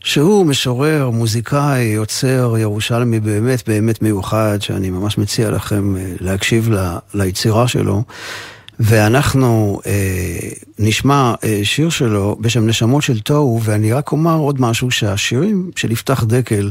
[0.00, 6.96] שהוא משורר, מוזיקאי, יוצר ירושלמי באמת באמת מיוחד, שאני ממש מציע לכם אה, להקשיב ל,
[7.14, 8.02] ליצירה שלו.
[8.80, 10.48] ואנחנו אה,
[10.78, 15.92] נשמע אה, שיר שלו בשם נשמות של תוהו, ואני רק אומר עוד משהו, שהשירים של
[15.92, 16.70] יפתח דקל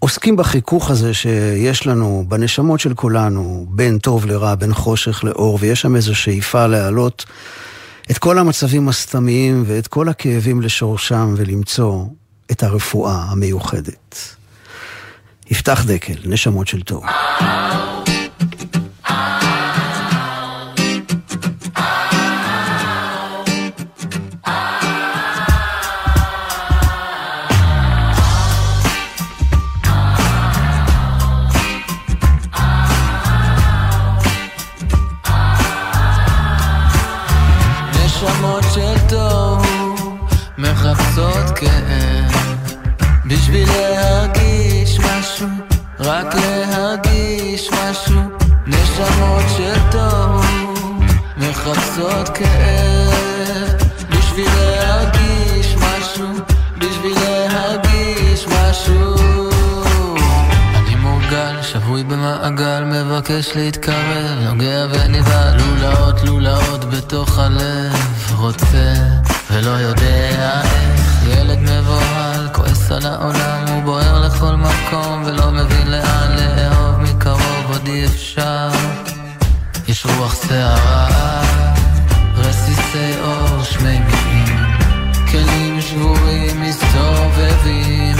[0.00, 5.80] עוסקים בחיכוך הזה שיש לנו, בנשמות של כולנו, בין טוב לרע, בין חושך לאור, ויש
[5.80, 7.24] שם איזו שאיפה להעלות
[8.10, 12.04] את כל המצבים הסתמיים ואת כל הכאבים לשורשם ולמצוא
[12.50, 14.36] את הרפואה המיוחדת.
[15.50, 17.02] יפתח דקל, נשמות של תוהו.
[47.50, 48.20] להרגיש משהו,
[48.66, 50.44] נשמות של טוב,
[51.36, 56.26] מחפשות כאב, בשביל להרגיש משהו,
[56.78, 59.14] בשביל להרגיש משהו.
[60.74, 68.94] אני מורגל, שבוי במעגל, מבקש להתקרב, נוגע ונבהל, לולאות לולאות בתוך הלב, רוצה
[69.50, 70.90] ולא יודע איך,
[71.26, 75.39] ילד מבוהל, כועס על העולם, הוא בוער לכל מקום ולא
[77.94, 78.68] אי אפשר.
[79.88, 81.42] יש רוח סערה,
[82.36, 84.56] רסיסי אור שמימים,
[85.30, 88.16] כלים שבורים מסתובבים,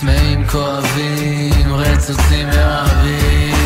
[0.00, 3.61] צמאים כואבים, רצוצים מאהבים.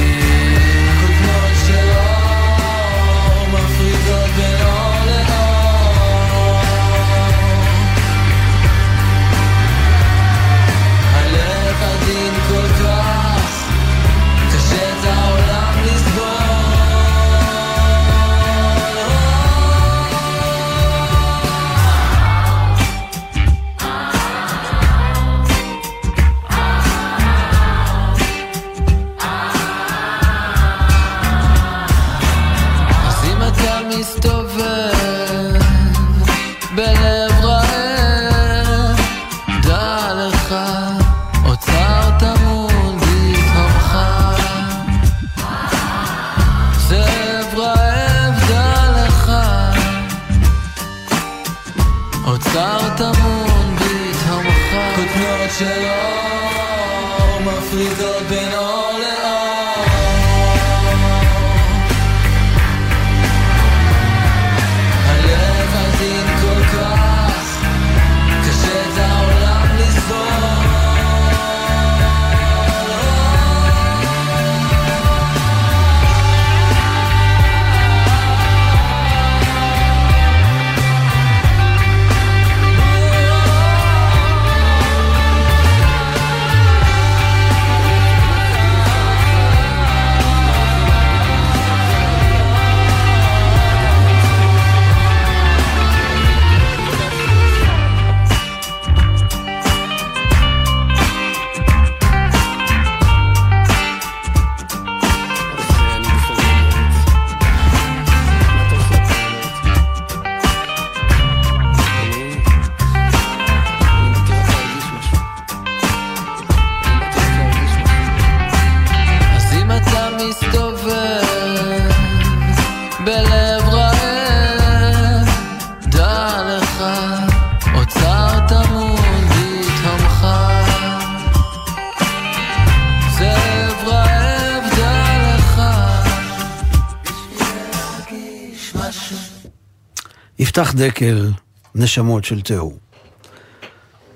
[140.59, 141.31] יפתח דקל,
[141.75, 142.79] נשמות של תיאור.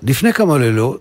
[0.03, 1.01] לפני כמה לילות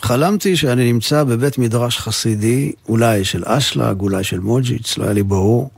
[0.00, 5.22] חלמתי שאני נמצא בבית מדרש חסידי, אולי של אשלג, אולי של מוג'יץ, לא היה לי
[5.22, 5.70] ברור.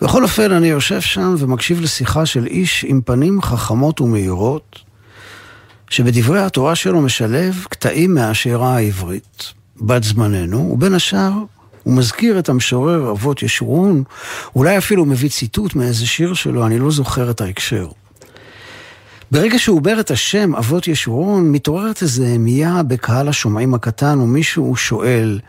[0.00, 4.78] בכל אופן, אני יושב שם ומקשיב לשיחה של איש עם פנים חכמות ומהירות,
[5.90, 11.32] שבדברי התורה שלו משלב קטעים מהשירה העברית, בת זמננו, ובין השאר
[11.82, 14.02] הוא מזכיר את המשורר אבות ישורון,
[14.56, 17.86] אולי אפילו מביא ציטוט מאיזה שיר שלו, אני לא זוכר את ההקשר.
[19.30, 25.40] ברגע שהוא אומר את השם אבות ישורון, מתעוררת איזו המייה בקהל השומעים הקטן, ומישהו שואל,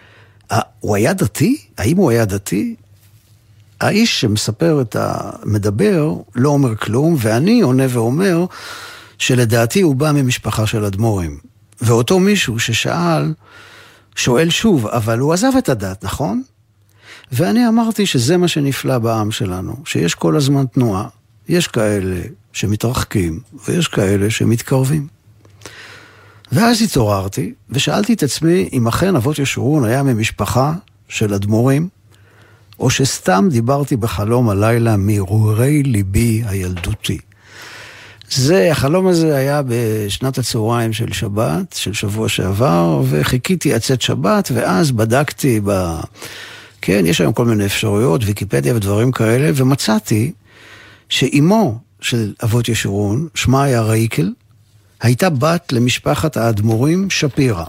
[0.80, 1.58] הוא היה דתי?
[1.78, 2.76] האם הוא היה דתי?
[3.82, 8.46] האיש שמספר את המדבר לא אומר כלום, ואני עונה ואומר
[9.18, 11.38] שלדעתי הוא בא ממשפחה של אדמו"רים.
[11.82, 13.34] ואותו מישהו ששאל,
[14.16, 16.44] שואל שוב, אבל הוא עזב את הדת, נכון?
[17.32, 21.08] ואני אמרתי שזה מה שנפלא בעם שלנו, שיש כל הזמן תנועה.
[21.50, 22.22] יש כאלה
[22.54, 25.08] שמתרחקים, ויש כאלה שמתקרבים.
[26.52, 30.74] ואז התעוררתי, ושאלתי את עצמי אם אכן אבות ישורון היה ממשפחה
[31.08, 31.90] של אדמו"רים,
[32.80, 37.18] או שסתם דיברתי בחלום הלילה מהרהורי ליבי הילדותי.
[38.32, 44.52] זה, החלום הזה היה בשנת הצהריים של שבת, של שבוע שעבר, וחיכיתי עד צאת שבת,
[44.54, 45.96] ואז בדקתי ב...
[46.82, 50.32] כן, יש היום כל מיני אפשרויות, ויקיפדיה ודברים כאלה, ומצאתי
[51.10, 54.34] שאימו של אבות ישורון, שמה היה רייקל,
[55.02, 57.66] הייתה בת למשפחת האדמו"רים שפירא.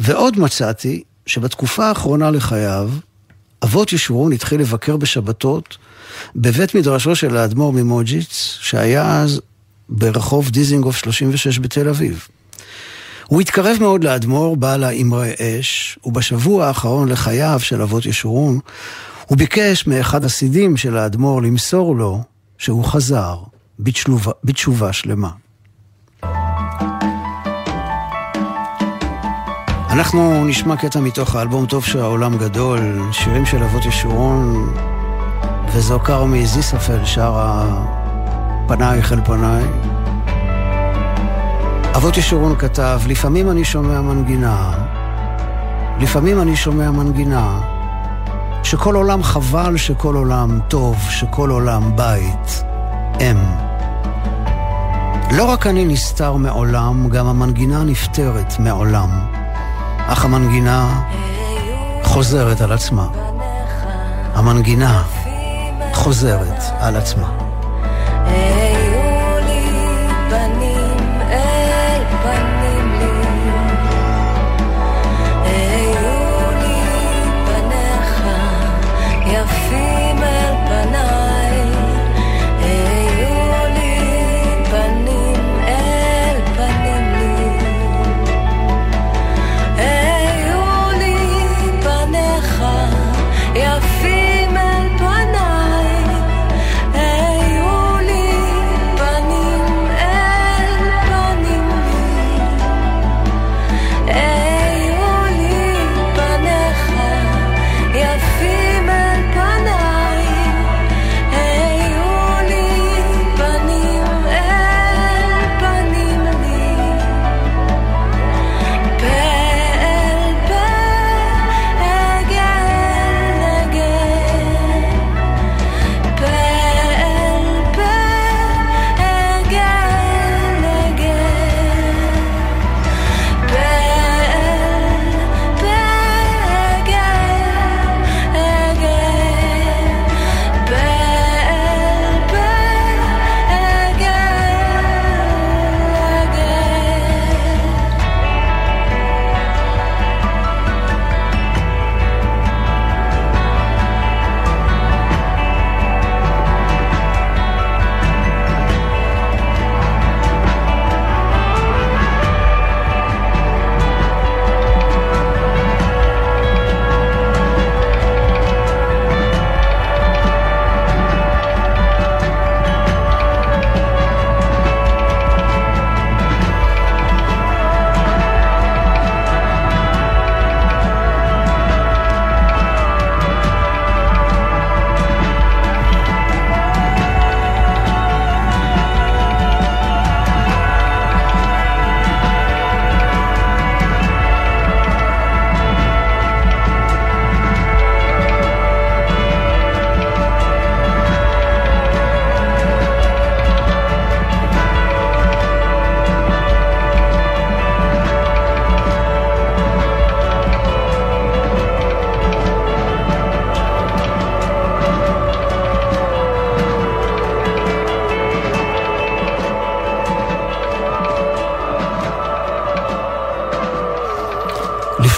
[0.00, 2.90] ועוד מצאתי שבתקופה האחרונה לחייו,
[3.64, 5.76] אבות ישורון התחיל לבקר בשבתות
[6.36, 9.40] בבית מדרשו של האדמו"ר ממוג'יץ, שהיה אז
[9.88, 12.28] ברחוב דיזינגוף 36 בתל אביב.
[13.26, 18.58] הוא התקרב מאוד לאדמו"ר, בעל האמרי אש, ובשבוע האחרון לחייו של אבות ישורון,
[19.26, 22.22] הוא ביקש מאחד הסידים של האדמו"ר למסור לו
[22.58, 23.36] שהוא חזר
[23.78, 25.30] בתשובה, בתשובה שלמה.
[29.90, 34.66] אנחנו נשמע קטע מתוך האלבום טוב של העולם גדול, שירים של אבות ישורון,
[35.72, 37.84] וזו כרמי זיספל שרה
[38.68, 39.64] פנייך אל פניי.
[41.96, 44.72] אבות ישורון כתב, לפעמים אני שומע מנגינה,
[46.00, 47.60] לפעמים אני שומע מנגינה,
[48.64, 52.64] שכל עולם חבל, שכל עולם טוב, שכל עולם בית,
[53.20, 53.36] אם.
[55.36, 59.10] לא רק אני נסתר מעולם, גם המנגינה נפטרת מעולם.
[60.06, 61.02] אך המנגינה
[62.02, 63.06] חוזרת על עצמה.
[64.34, 65.02] המנגינה
[65.92, 67.43] חוזרת על עצמה.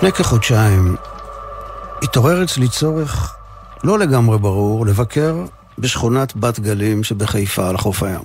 [0.06, 0.96] לפני כחודשיים
[2.02, 3.36] התעורר אצלי צורך
[3.84, 5.44] לא לגמרי ברור לבקר
[5.78, 8.20] בשכונת בת גלים שבחיפה על חוף הים.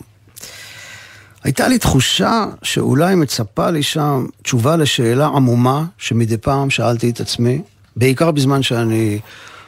[1.43, 7.61] הייתה לי תחושה שאולי מצפה לי שם תשובה לשאלה עמומה שמדי פעם שאלתי את עצמי,
[7.95, 9.19] בעיקר בזמן שאני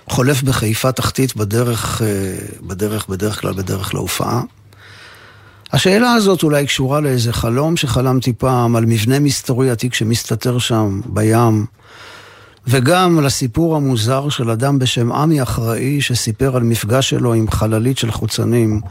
[0.09, 2.07] חולף בחיפה תחתית בדרך, אה,
[2.61, 4.41] בדרך, בדרך כלל בדרך להופעה.
[5.73, 11.65] השאלה הזאת אולי קשורה לאיזה חלום שחלמתי פעם על מבנה מסתורי עתיק שמסתתר שם בים,
[12.67, 18.11] וגם לסיפור המוזר של אדם בשם עמי אחראי שסיפר על מפגש שלו עם חללית של
[18.11, 18.81] חוצנים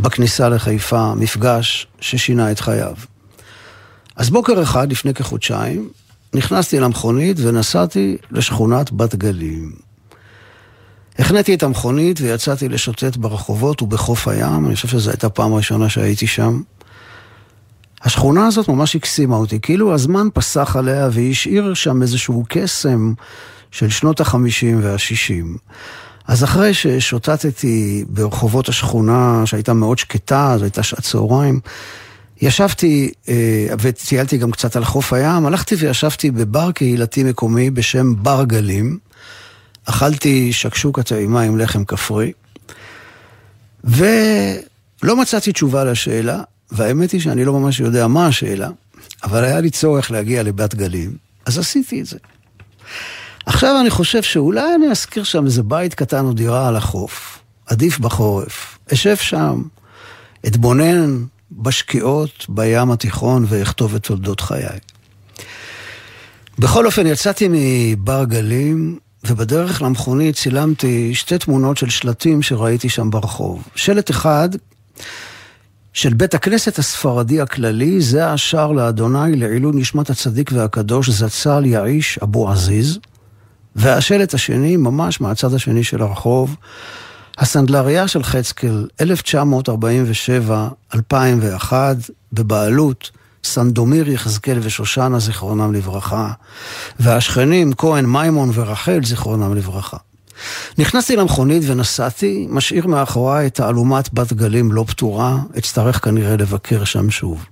[0.00, 2.94] בכניסה לחיפה, מפגש ששינה את חייו.
[4.16, 5.88] אז בוקר אחד, לפני כחודשיים,
[6.34, 9.89] נכנסתי למכונית ונסעתי לשכונת בת גלים.
[11.18, 16.26] החנאתי את המכונית ויצאתי לשוטט ברחובות ובחוף הים, אני חושב שזו הייתה פעם ראשונה שהייתי
[16.26, 16.60] שם.
[18.02, 23.12] השכונה הזאת ממש הקסימה אותי, כאילו הזמן פסח עליה והשאיר שם איזשהו קסם
[23.70, 25.56] של שנות החמישים והשישים.
[26.26, 31.60] אז אחרי ששוטטתי ברחובות השכונה, שהייתה מאוד שקטה, זו הייתה שעת צהריים,
[32.42, 38.44] ישבתי אה, וטיילתי גם קצת על חוף הים, הלכתי וישבתי בבר קהילתי מקומי בשם בר
[38.44, 38.98] גלים.
[39.84, 42.32] אכלתי שקשוקה טעימה עם לחם כפרי,
[43.84, 48.68] ולא מצאתי תשובה לשאלה, והאמת היא שאני לא ממש יודע מה השאלה,
[49.22, 51.16] אבל היה לי צורך להגיע לבת גלים,
[51.46, 52.18] אז עשיתי את זה.
[53.46, 57.98] עכשיו אני חושב שאולי אני אזכיר שם איזה בית קטן או דירה על החוף, עדיף
[57.98, 58.78] בחורף.
[58.92, 59.62] אשב שם,
[60.46, 64.78] אתבונן בשקיעות בים התיכון ואכתוב את תולדות חיי.
[66.58, 73.68] בכל אופן, יצאתי מבר גלים ובדרך למכונית צילמתי שתי תמונות של שלטים שראיתי שם ברחוב.
[73.74, 74.48] שלט אחד
[75.92, 82.50] של בית הכנסת הספרדי הכללי, זה השער לאדוני לעילוי נשמת הצדיק והקדוש זצ"ל יעיש אבו
[82.50, 82.98] עזיז.
[83.76, 86.56] והשלט השני, ממש מהצד השני של הרחוב,
[87.38, 88.86] הסנדלריה של חצקל,
[90.92, 91.72] 1947-2001,
[92.32, 93.10] בבעלות
[93.44, 96.30] סנדומיר יחזקאל ושושנה, זיכרונם לברכה,
[97.00, 99.96] והשכנים כהן, מימון ורחל, זיכרונם לברכה.
[100.78, 107.10] נכנסתי למכונית ונסעתי, משאיר מאחוריי את תעלומת בת גלים לא פתורה, אצטרך כנראה לבקר שם
[107.10, 107.46] שוב.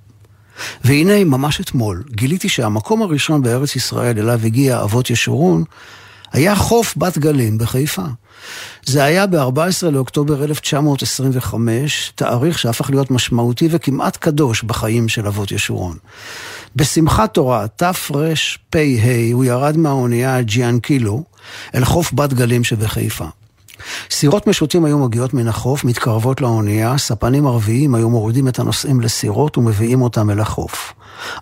[0.85, 5.65] והנה, ממש אתמול, גיליתי שהמקום הראשון בארץ ישראל אליו הגיע אבות ישורון,
[6.33, 8.03] היה חוף בת גלים בחיפה.
[8.85, 15.97] זה היה ב-14 לאוקטובר 1925, תאריך שהפך להיות משמעותי וכמעט קדוש בחיים של אבות ישורון.
[16.77, 18.33] בשמחת תורה, תרפ"ה,
[19.33, 21.25] הוא ירד מהאונייה ג'יאנקילו
[21.75, 23.27] אל חוף בת גלים שבחיפה.
[24.11, 29.59] סירות משוטים היו מגיעות מן החוף, מתקרבות לאונייה, ספנים ערביים היו מורידים את הנוסעים לסירות
[29.59, 30.93] ומביאים אותם אל החוף.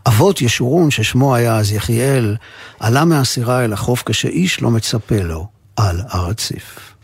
[0.07, 2.37] אבות ישורון, ששמו היה אז יחיאל,
[2.81, 6.95] עלה מהסירה אל החוף כשאיש לא מצפה לו על הרציף.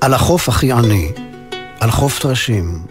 [0.00, 1.12] על החוף הכי עני,
[1.80, 2.86] על חוף טרשים,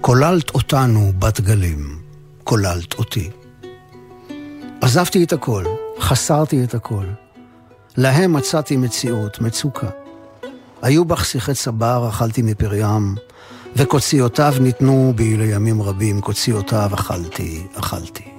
[0.00, 1.98] כוללת אותנו בת גלים,
[2.44, 3.30] כוללת אותי.
[4.80, 5.64] עזבתי את הכל,
[6.00, 7.04] חסרתי את הכל.
[7.96, 9.88] להם מצאתי מציאות, מצוקה.
[10.82, 13.14] היו בך שיחי צבר, אכלתי מפריים,
[13.76, 18.35] וקוציותיו ניתנו בי לימים רבים, קוציותיו אכלתי, אכלתי.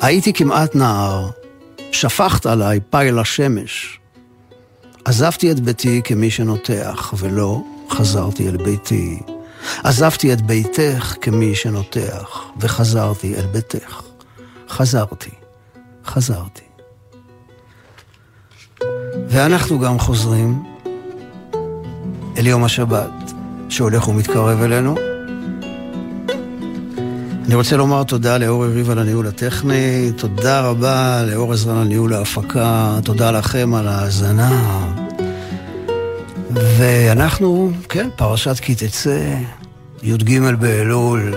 [0.00, 1.28] הייתי כמעט נער,
[1.92, 4.00] שפכת עליי פיל השמש.
[5.04, 9.20] עזבתי את ביתי כמי שנותח, ולא חזרתי אל ביתי.
[9.84, 14.02] עזבתי את ביתך כמי שנותח, וחזרתי אל ביתך.
[14.68, 15.30] חזרתי,
[16.04, 16.62] חזרתי.
[19.28, 20.62] ואנחנו גם חוזרים
[22.38, 23.32] אל יום השבת,
[23.68, 25.09] שהולך ומתקרב אלינו.
[27.50, 32.14] אני רוצה לומר תודה לאור יריב על הניהול הטכני, תודה רבה לאור עזרן על ניהול
[32.14, 34.50] ההפקה, תודה לכם על ההאזנה.
[36.50, 39.34] ואנחנו, כן, פרשת כי תצא,
[40.02, 41.34] י"ג באלול,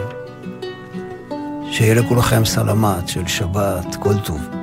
[1.71, 4.62] שיהיה לכולכם סלמת של שבת, כל טוב.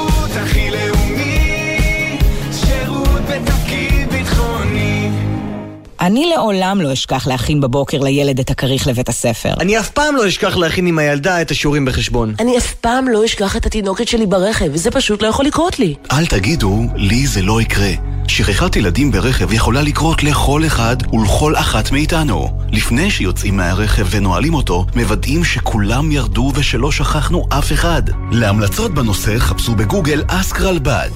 [6.01, 9.53] אני לעולם לא אשכח להכין בבוקר לילד את הכריך לבית הספר.
[9.59, 12.33] אני אף פעם לא אשכח להכין עם הילדה את השיעורים בחשבון.
[12.39, 15.95] אני אף פעם לא אשכח את התינוקת שלי ברכב, וזה פשוט לא יכול לקרות לי.
[16.11, 17.91] אל תגידו, לי זה לא יקרה.
[18.27, 22.49] שכחת ילדים ברכב יכולה לקרות לכל אחד ולכל אחת מאיתנו.
[22.71, 28.01] לפני שיוצאים מהרכב ונועלים אותו, מוודאים שכולם ירדו ושלא שכחנו אף אחד.
[28.31, 31.09] להמלצות בנושא חפשו בגוגל אסק רלב"ד.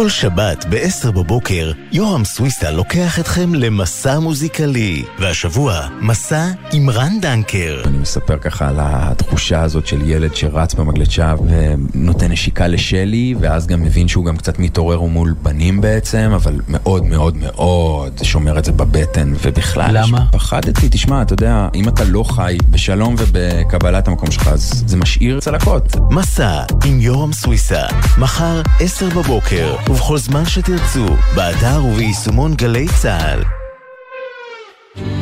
[0.00, 5.04] כל שבת ב-10 בבוקר, יורם סוויסה לוקח אתכם למסע מוזיקלי.
[5.18, 7.82] והשבוע, מסע עם רן דנקר.
[7.84, 13.82] אני מספר ככה על התחושה הזאת של ילד שרץ במגלצ'ה ונותן נשיקה לשלי, ואז גם
[13.82, 18.72] מבין שהוא גם קצת מתעורר מול בנים בעצם, אבל מאוד מאוד מאוד שומר את זה
[18.72, 19.90] בבטן, ובכלל...
[19.92, 20.26] למה?
[20.32, 25.40] פחדתי, תשמע, אתה יודע, אם אתה לא חי בשלום ובקבלת המקום שלך, אז זה משאיר
[25.40, 25.96] צלקות.
[26.10, 27.82] מסע עם יורם סוויסה,
[28.18, 33.42] מחר 10 בבוקר, ובכל זמן שתרצו, באתר וביישומון גלי צה"ל.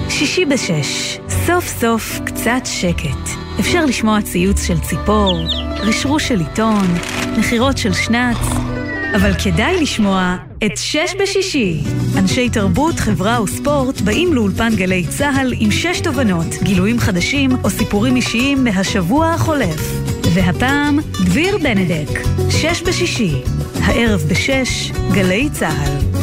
[0.09, 3.39] שישי בשש, סוף סוף קצת שקט.
[3.61, 5.39] אפשר לשמוע ציוץ של ציפור,
[5.81, 6.87] רשרוש של עיתון,
[7.39, 8.37] נחירות של שנץ,
[9.17, 11.81] אבל כדאי לשמוע את שש בשישי.
[12.19, 18.17] אנשי תרבות, חברה וספורט באים לאולפן גלי צה"ל עם שש תובנות, גילויים חדשים או סיפורים
[18.17, 20.18] אישיים מהשבוע החולף.
[20.35, 22.21] והפעם, דביר בנדק,
[22.51, 23.43] שש בשישי,
[23.83, 26.19] הערב בשש, גלי צה"ל.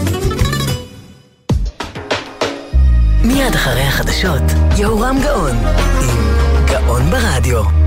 [3.23, 4.43] מיד אחרי החדשות,
[4.77, 5.55] יהורם גאון,
[6.01, 7.84] עם גאון ברדיו.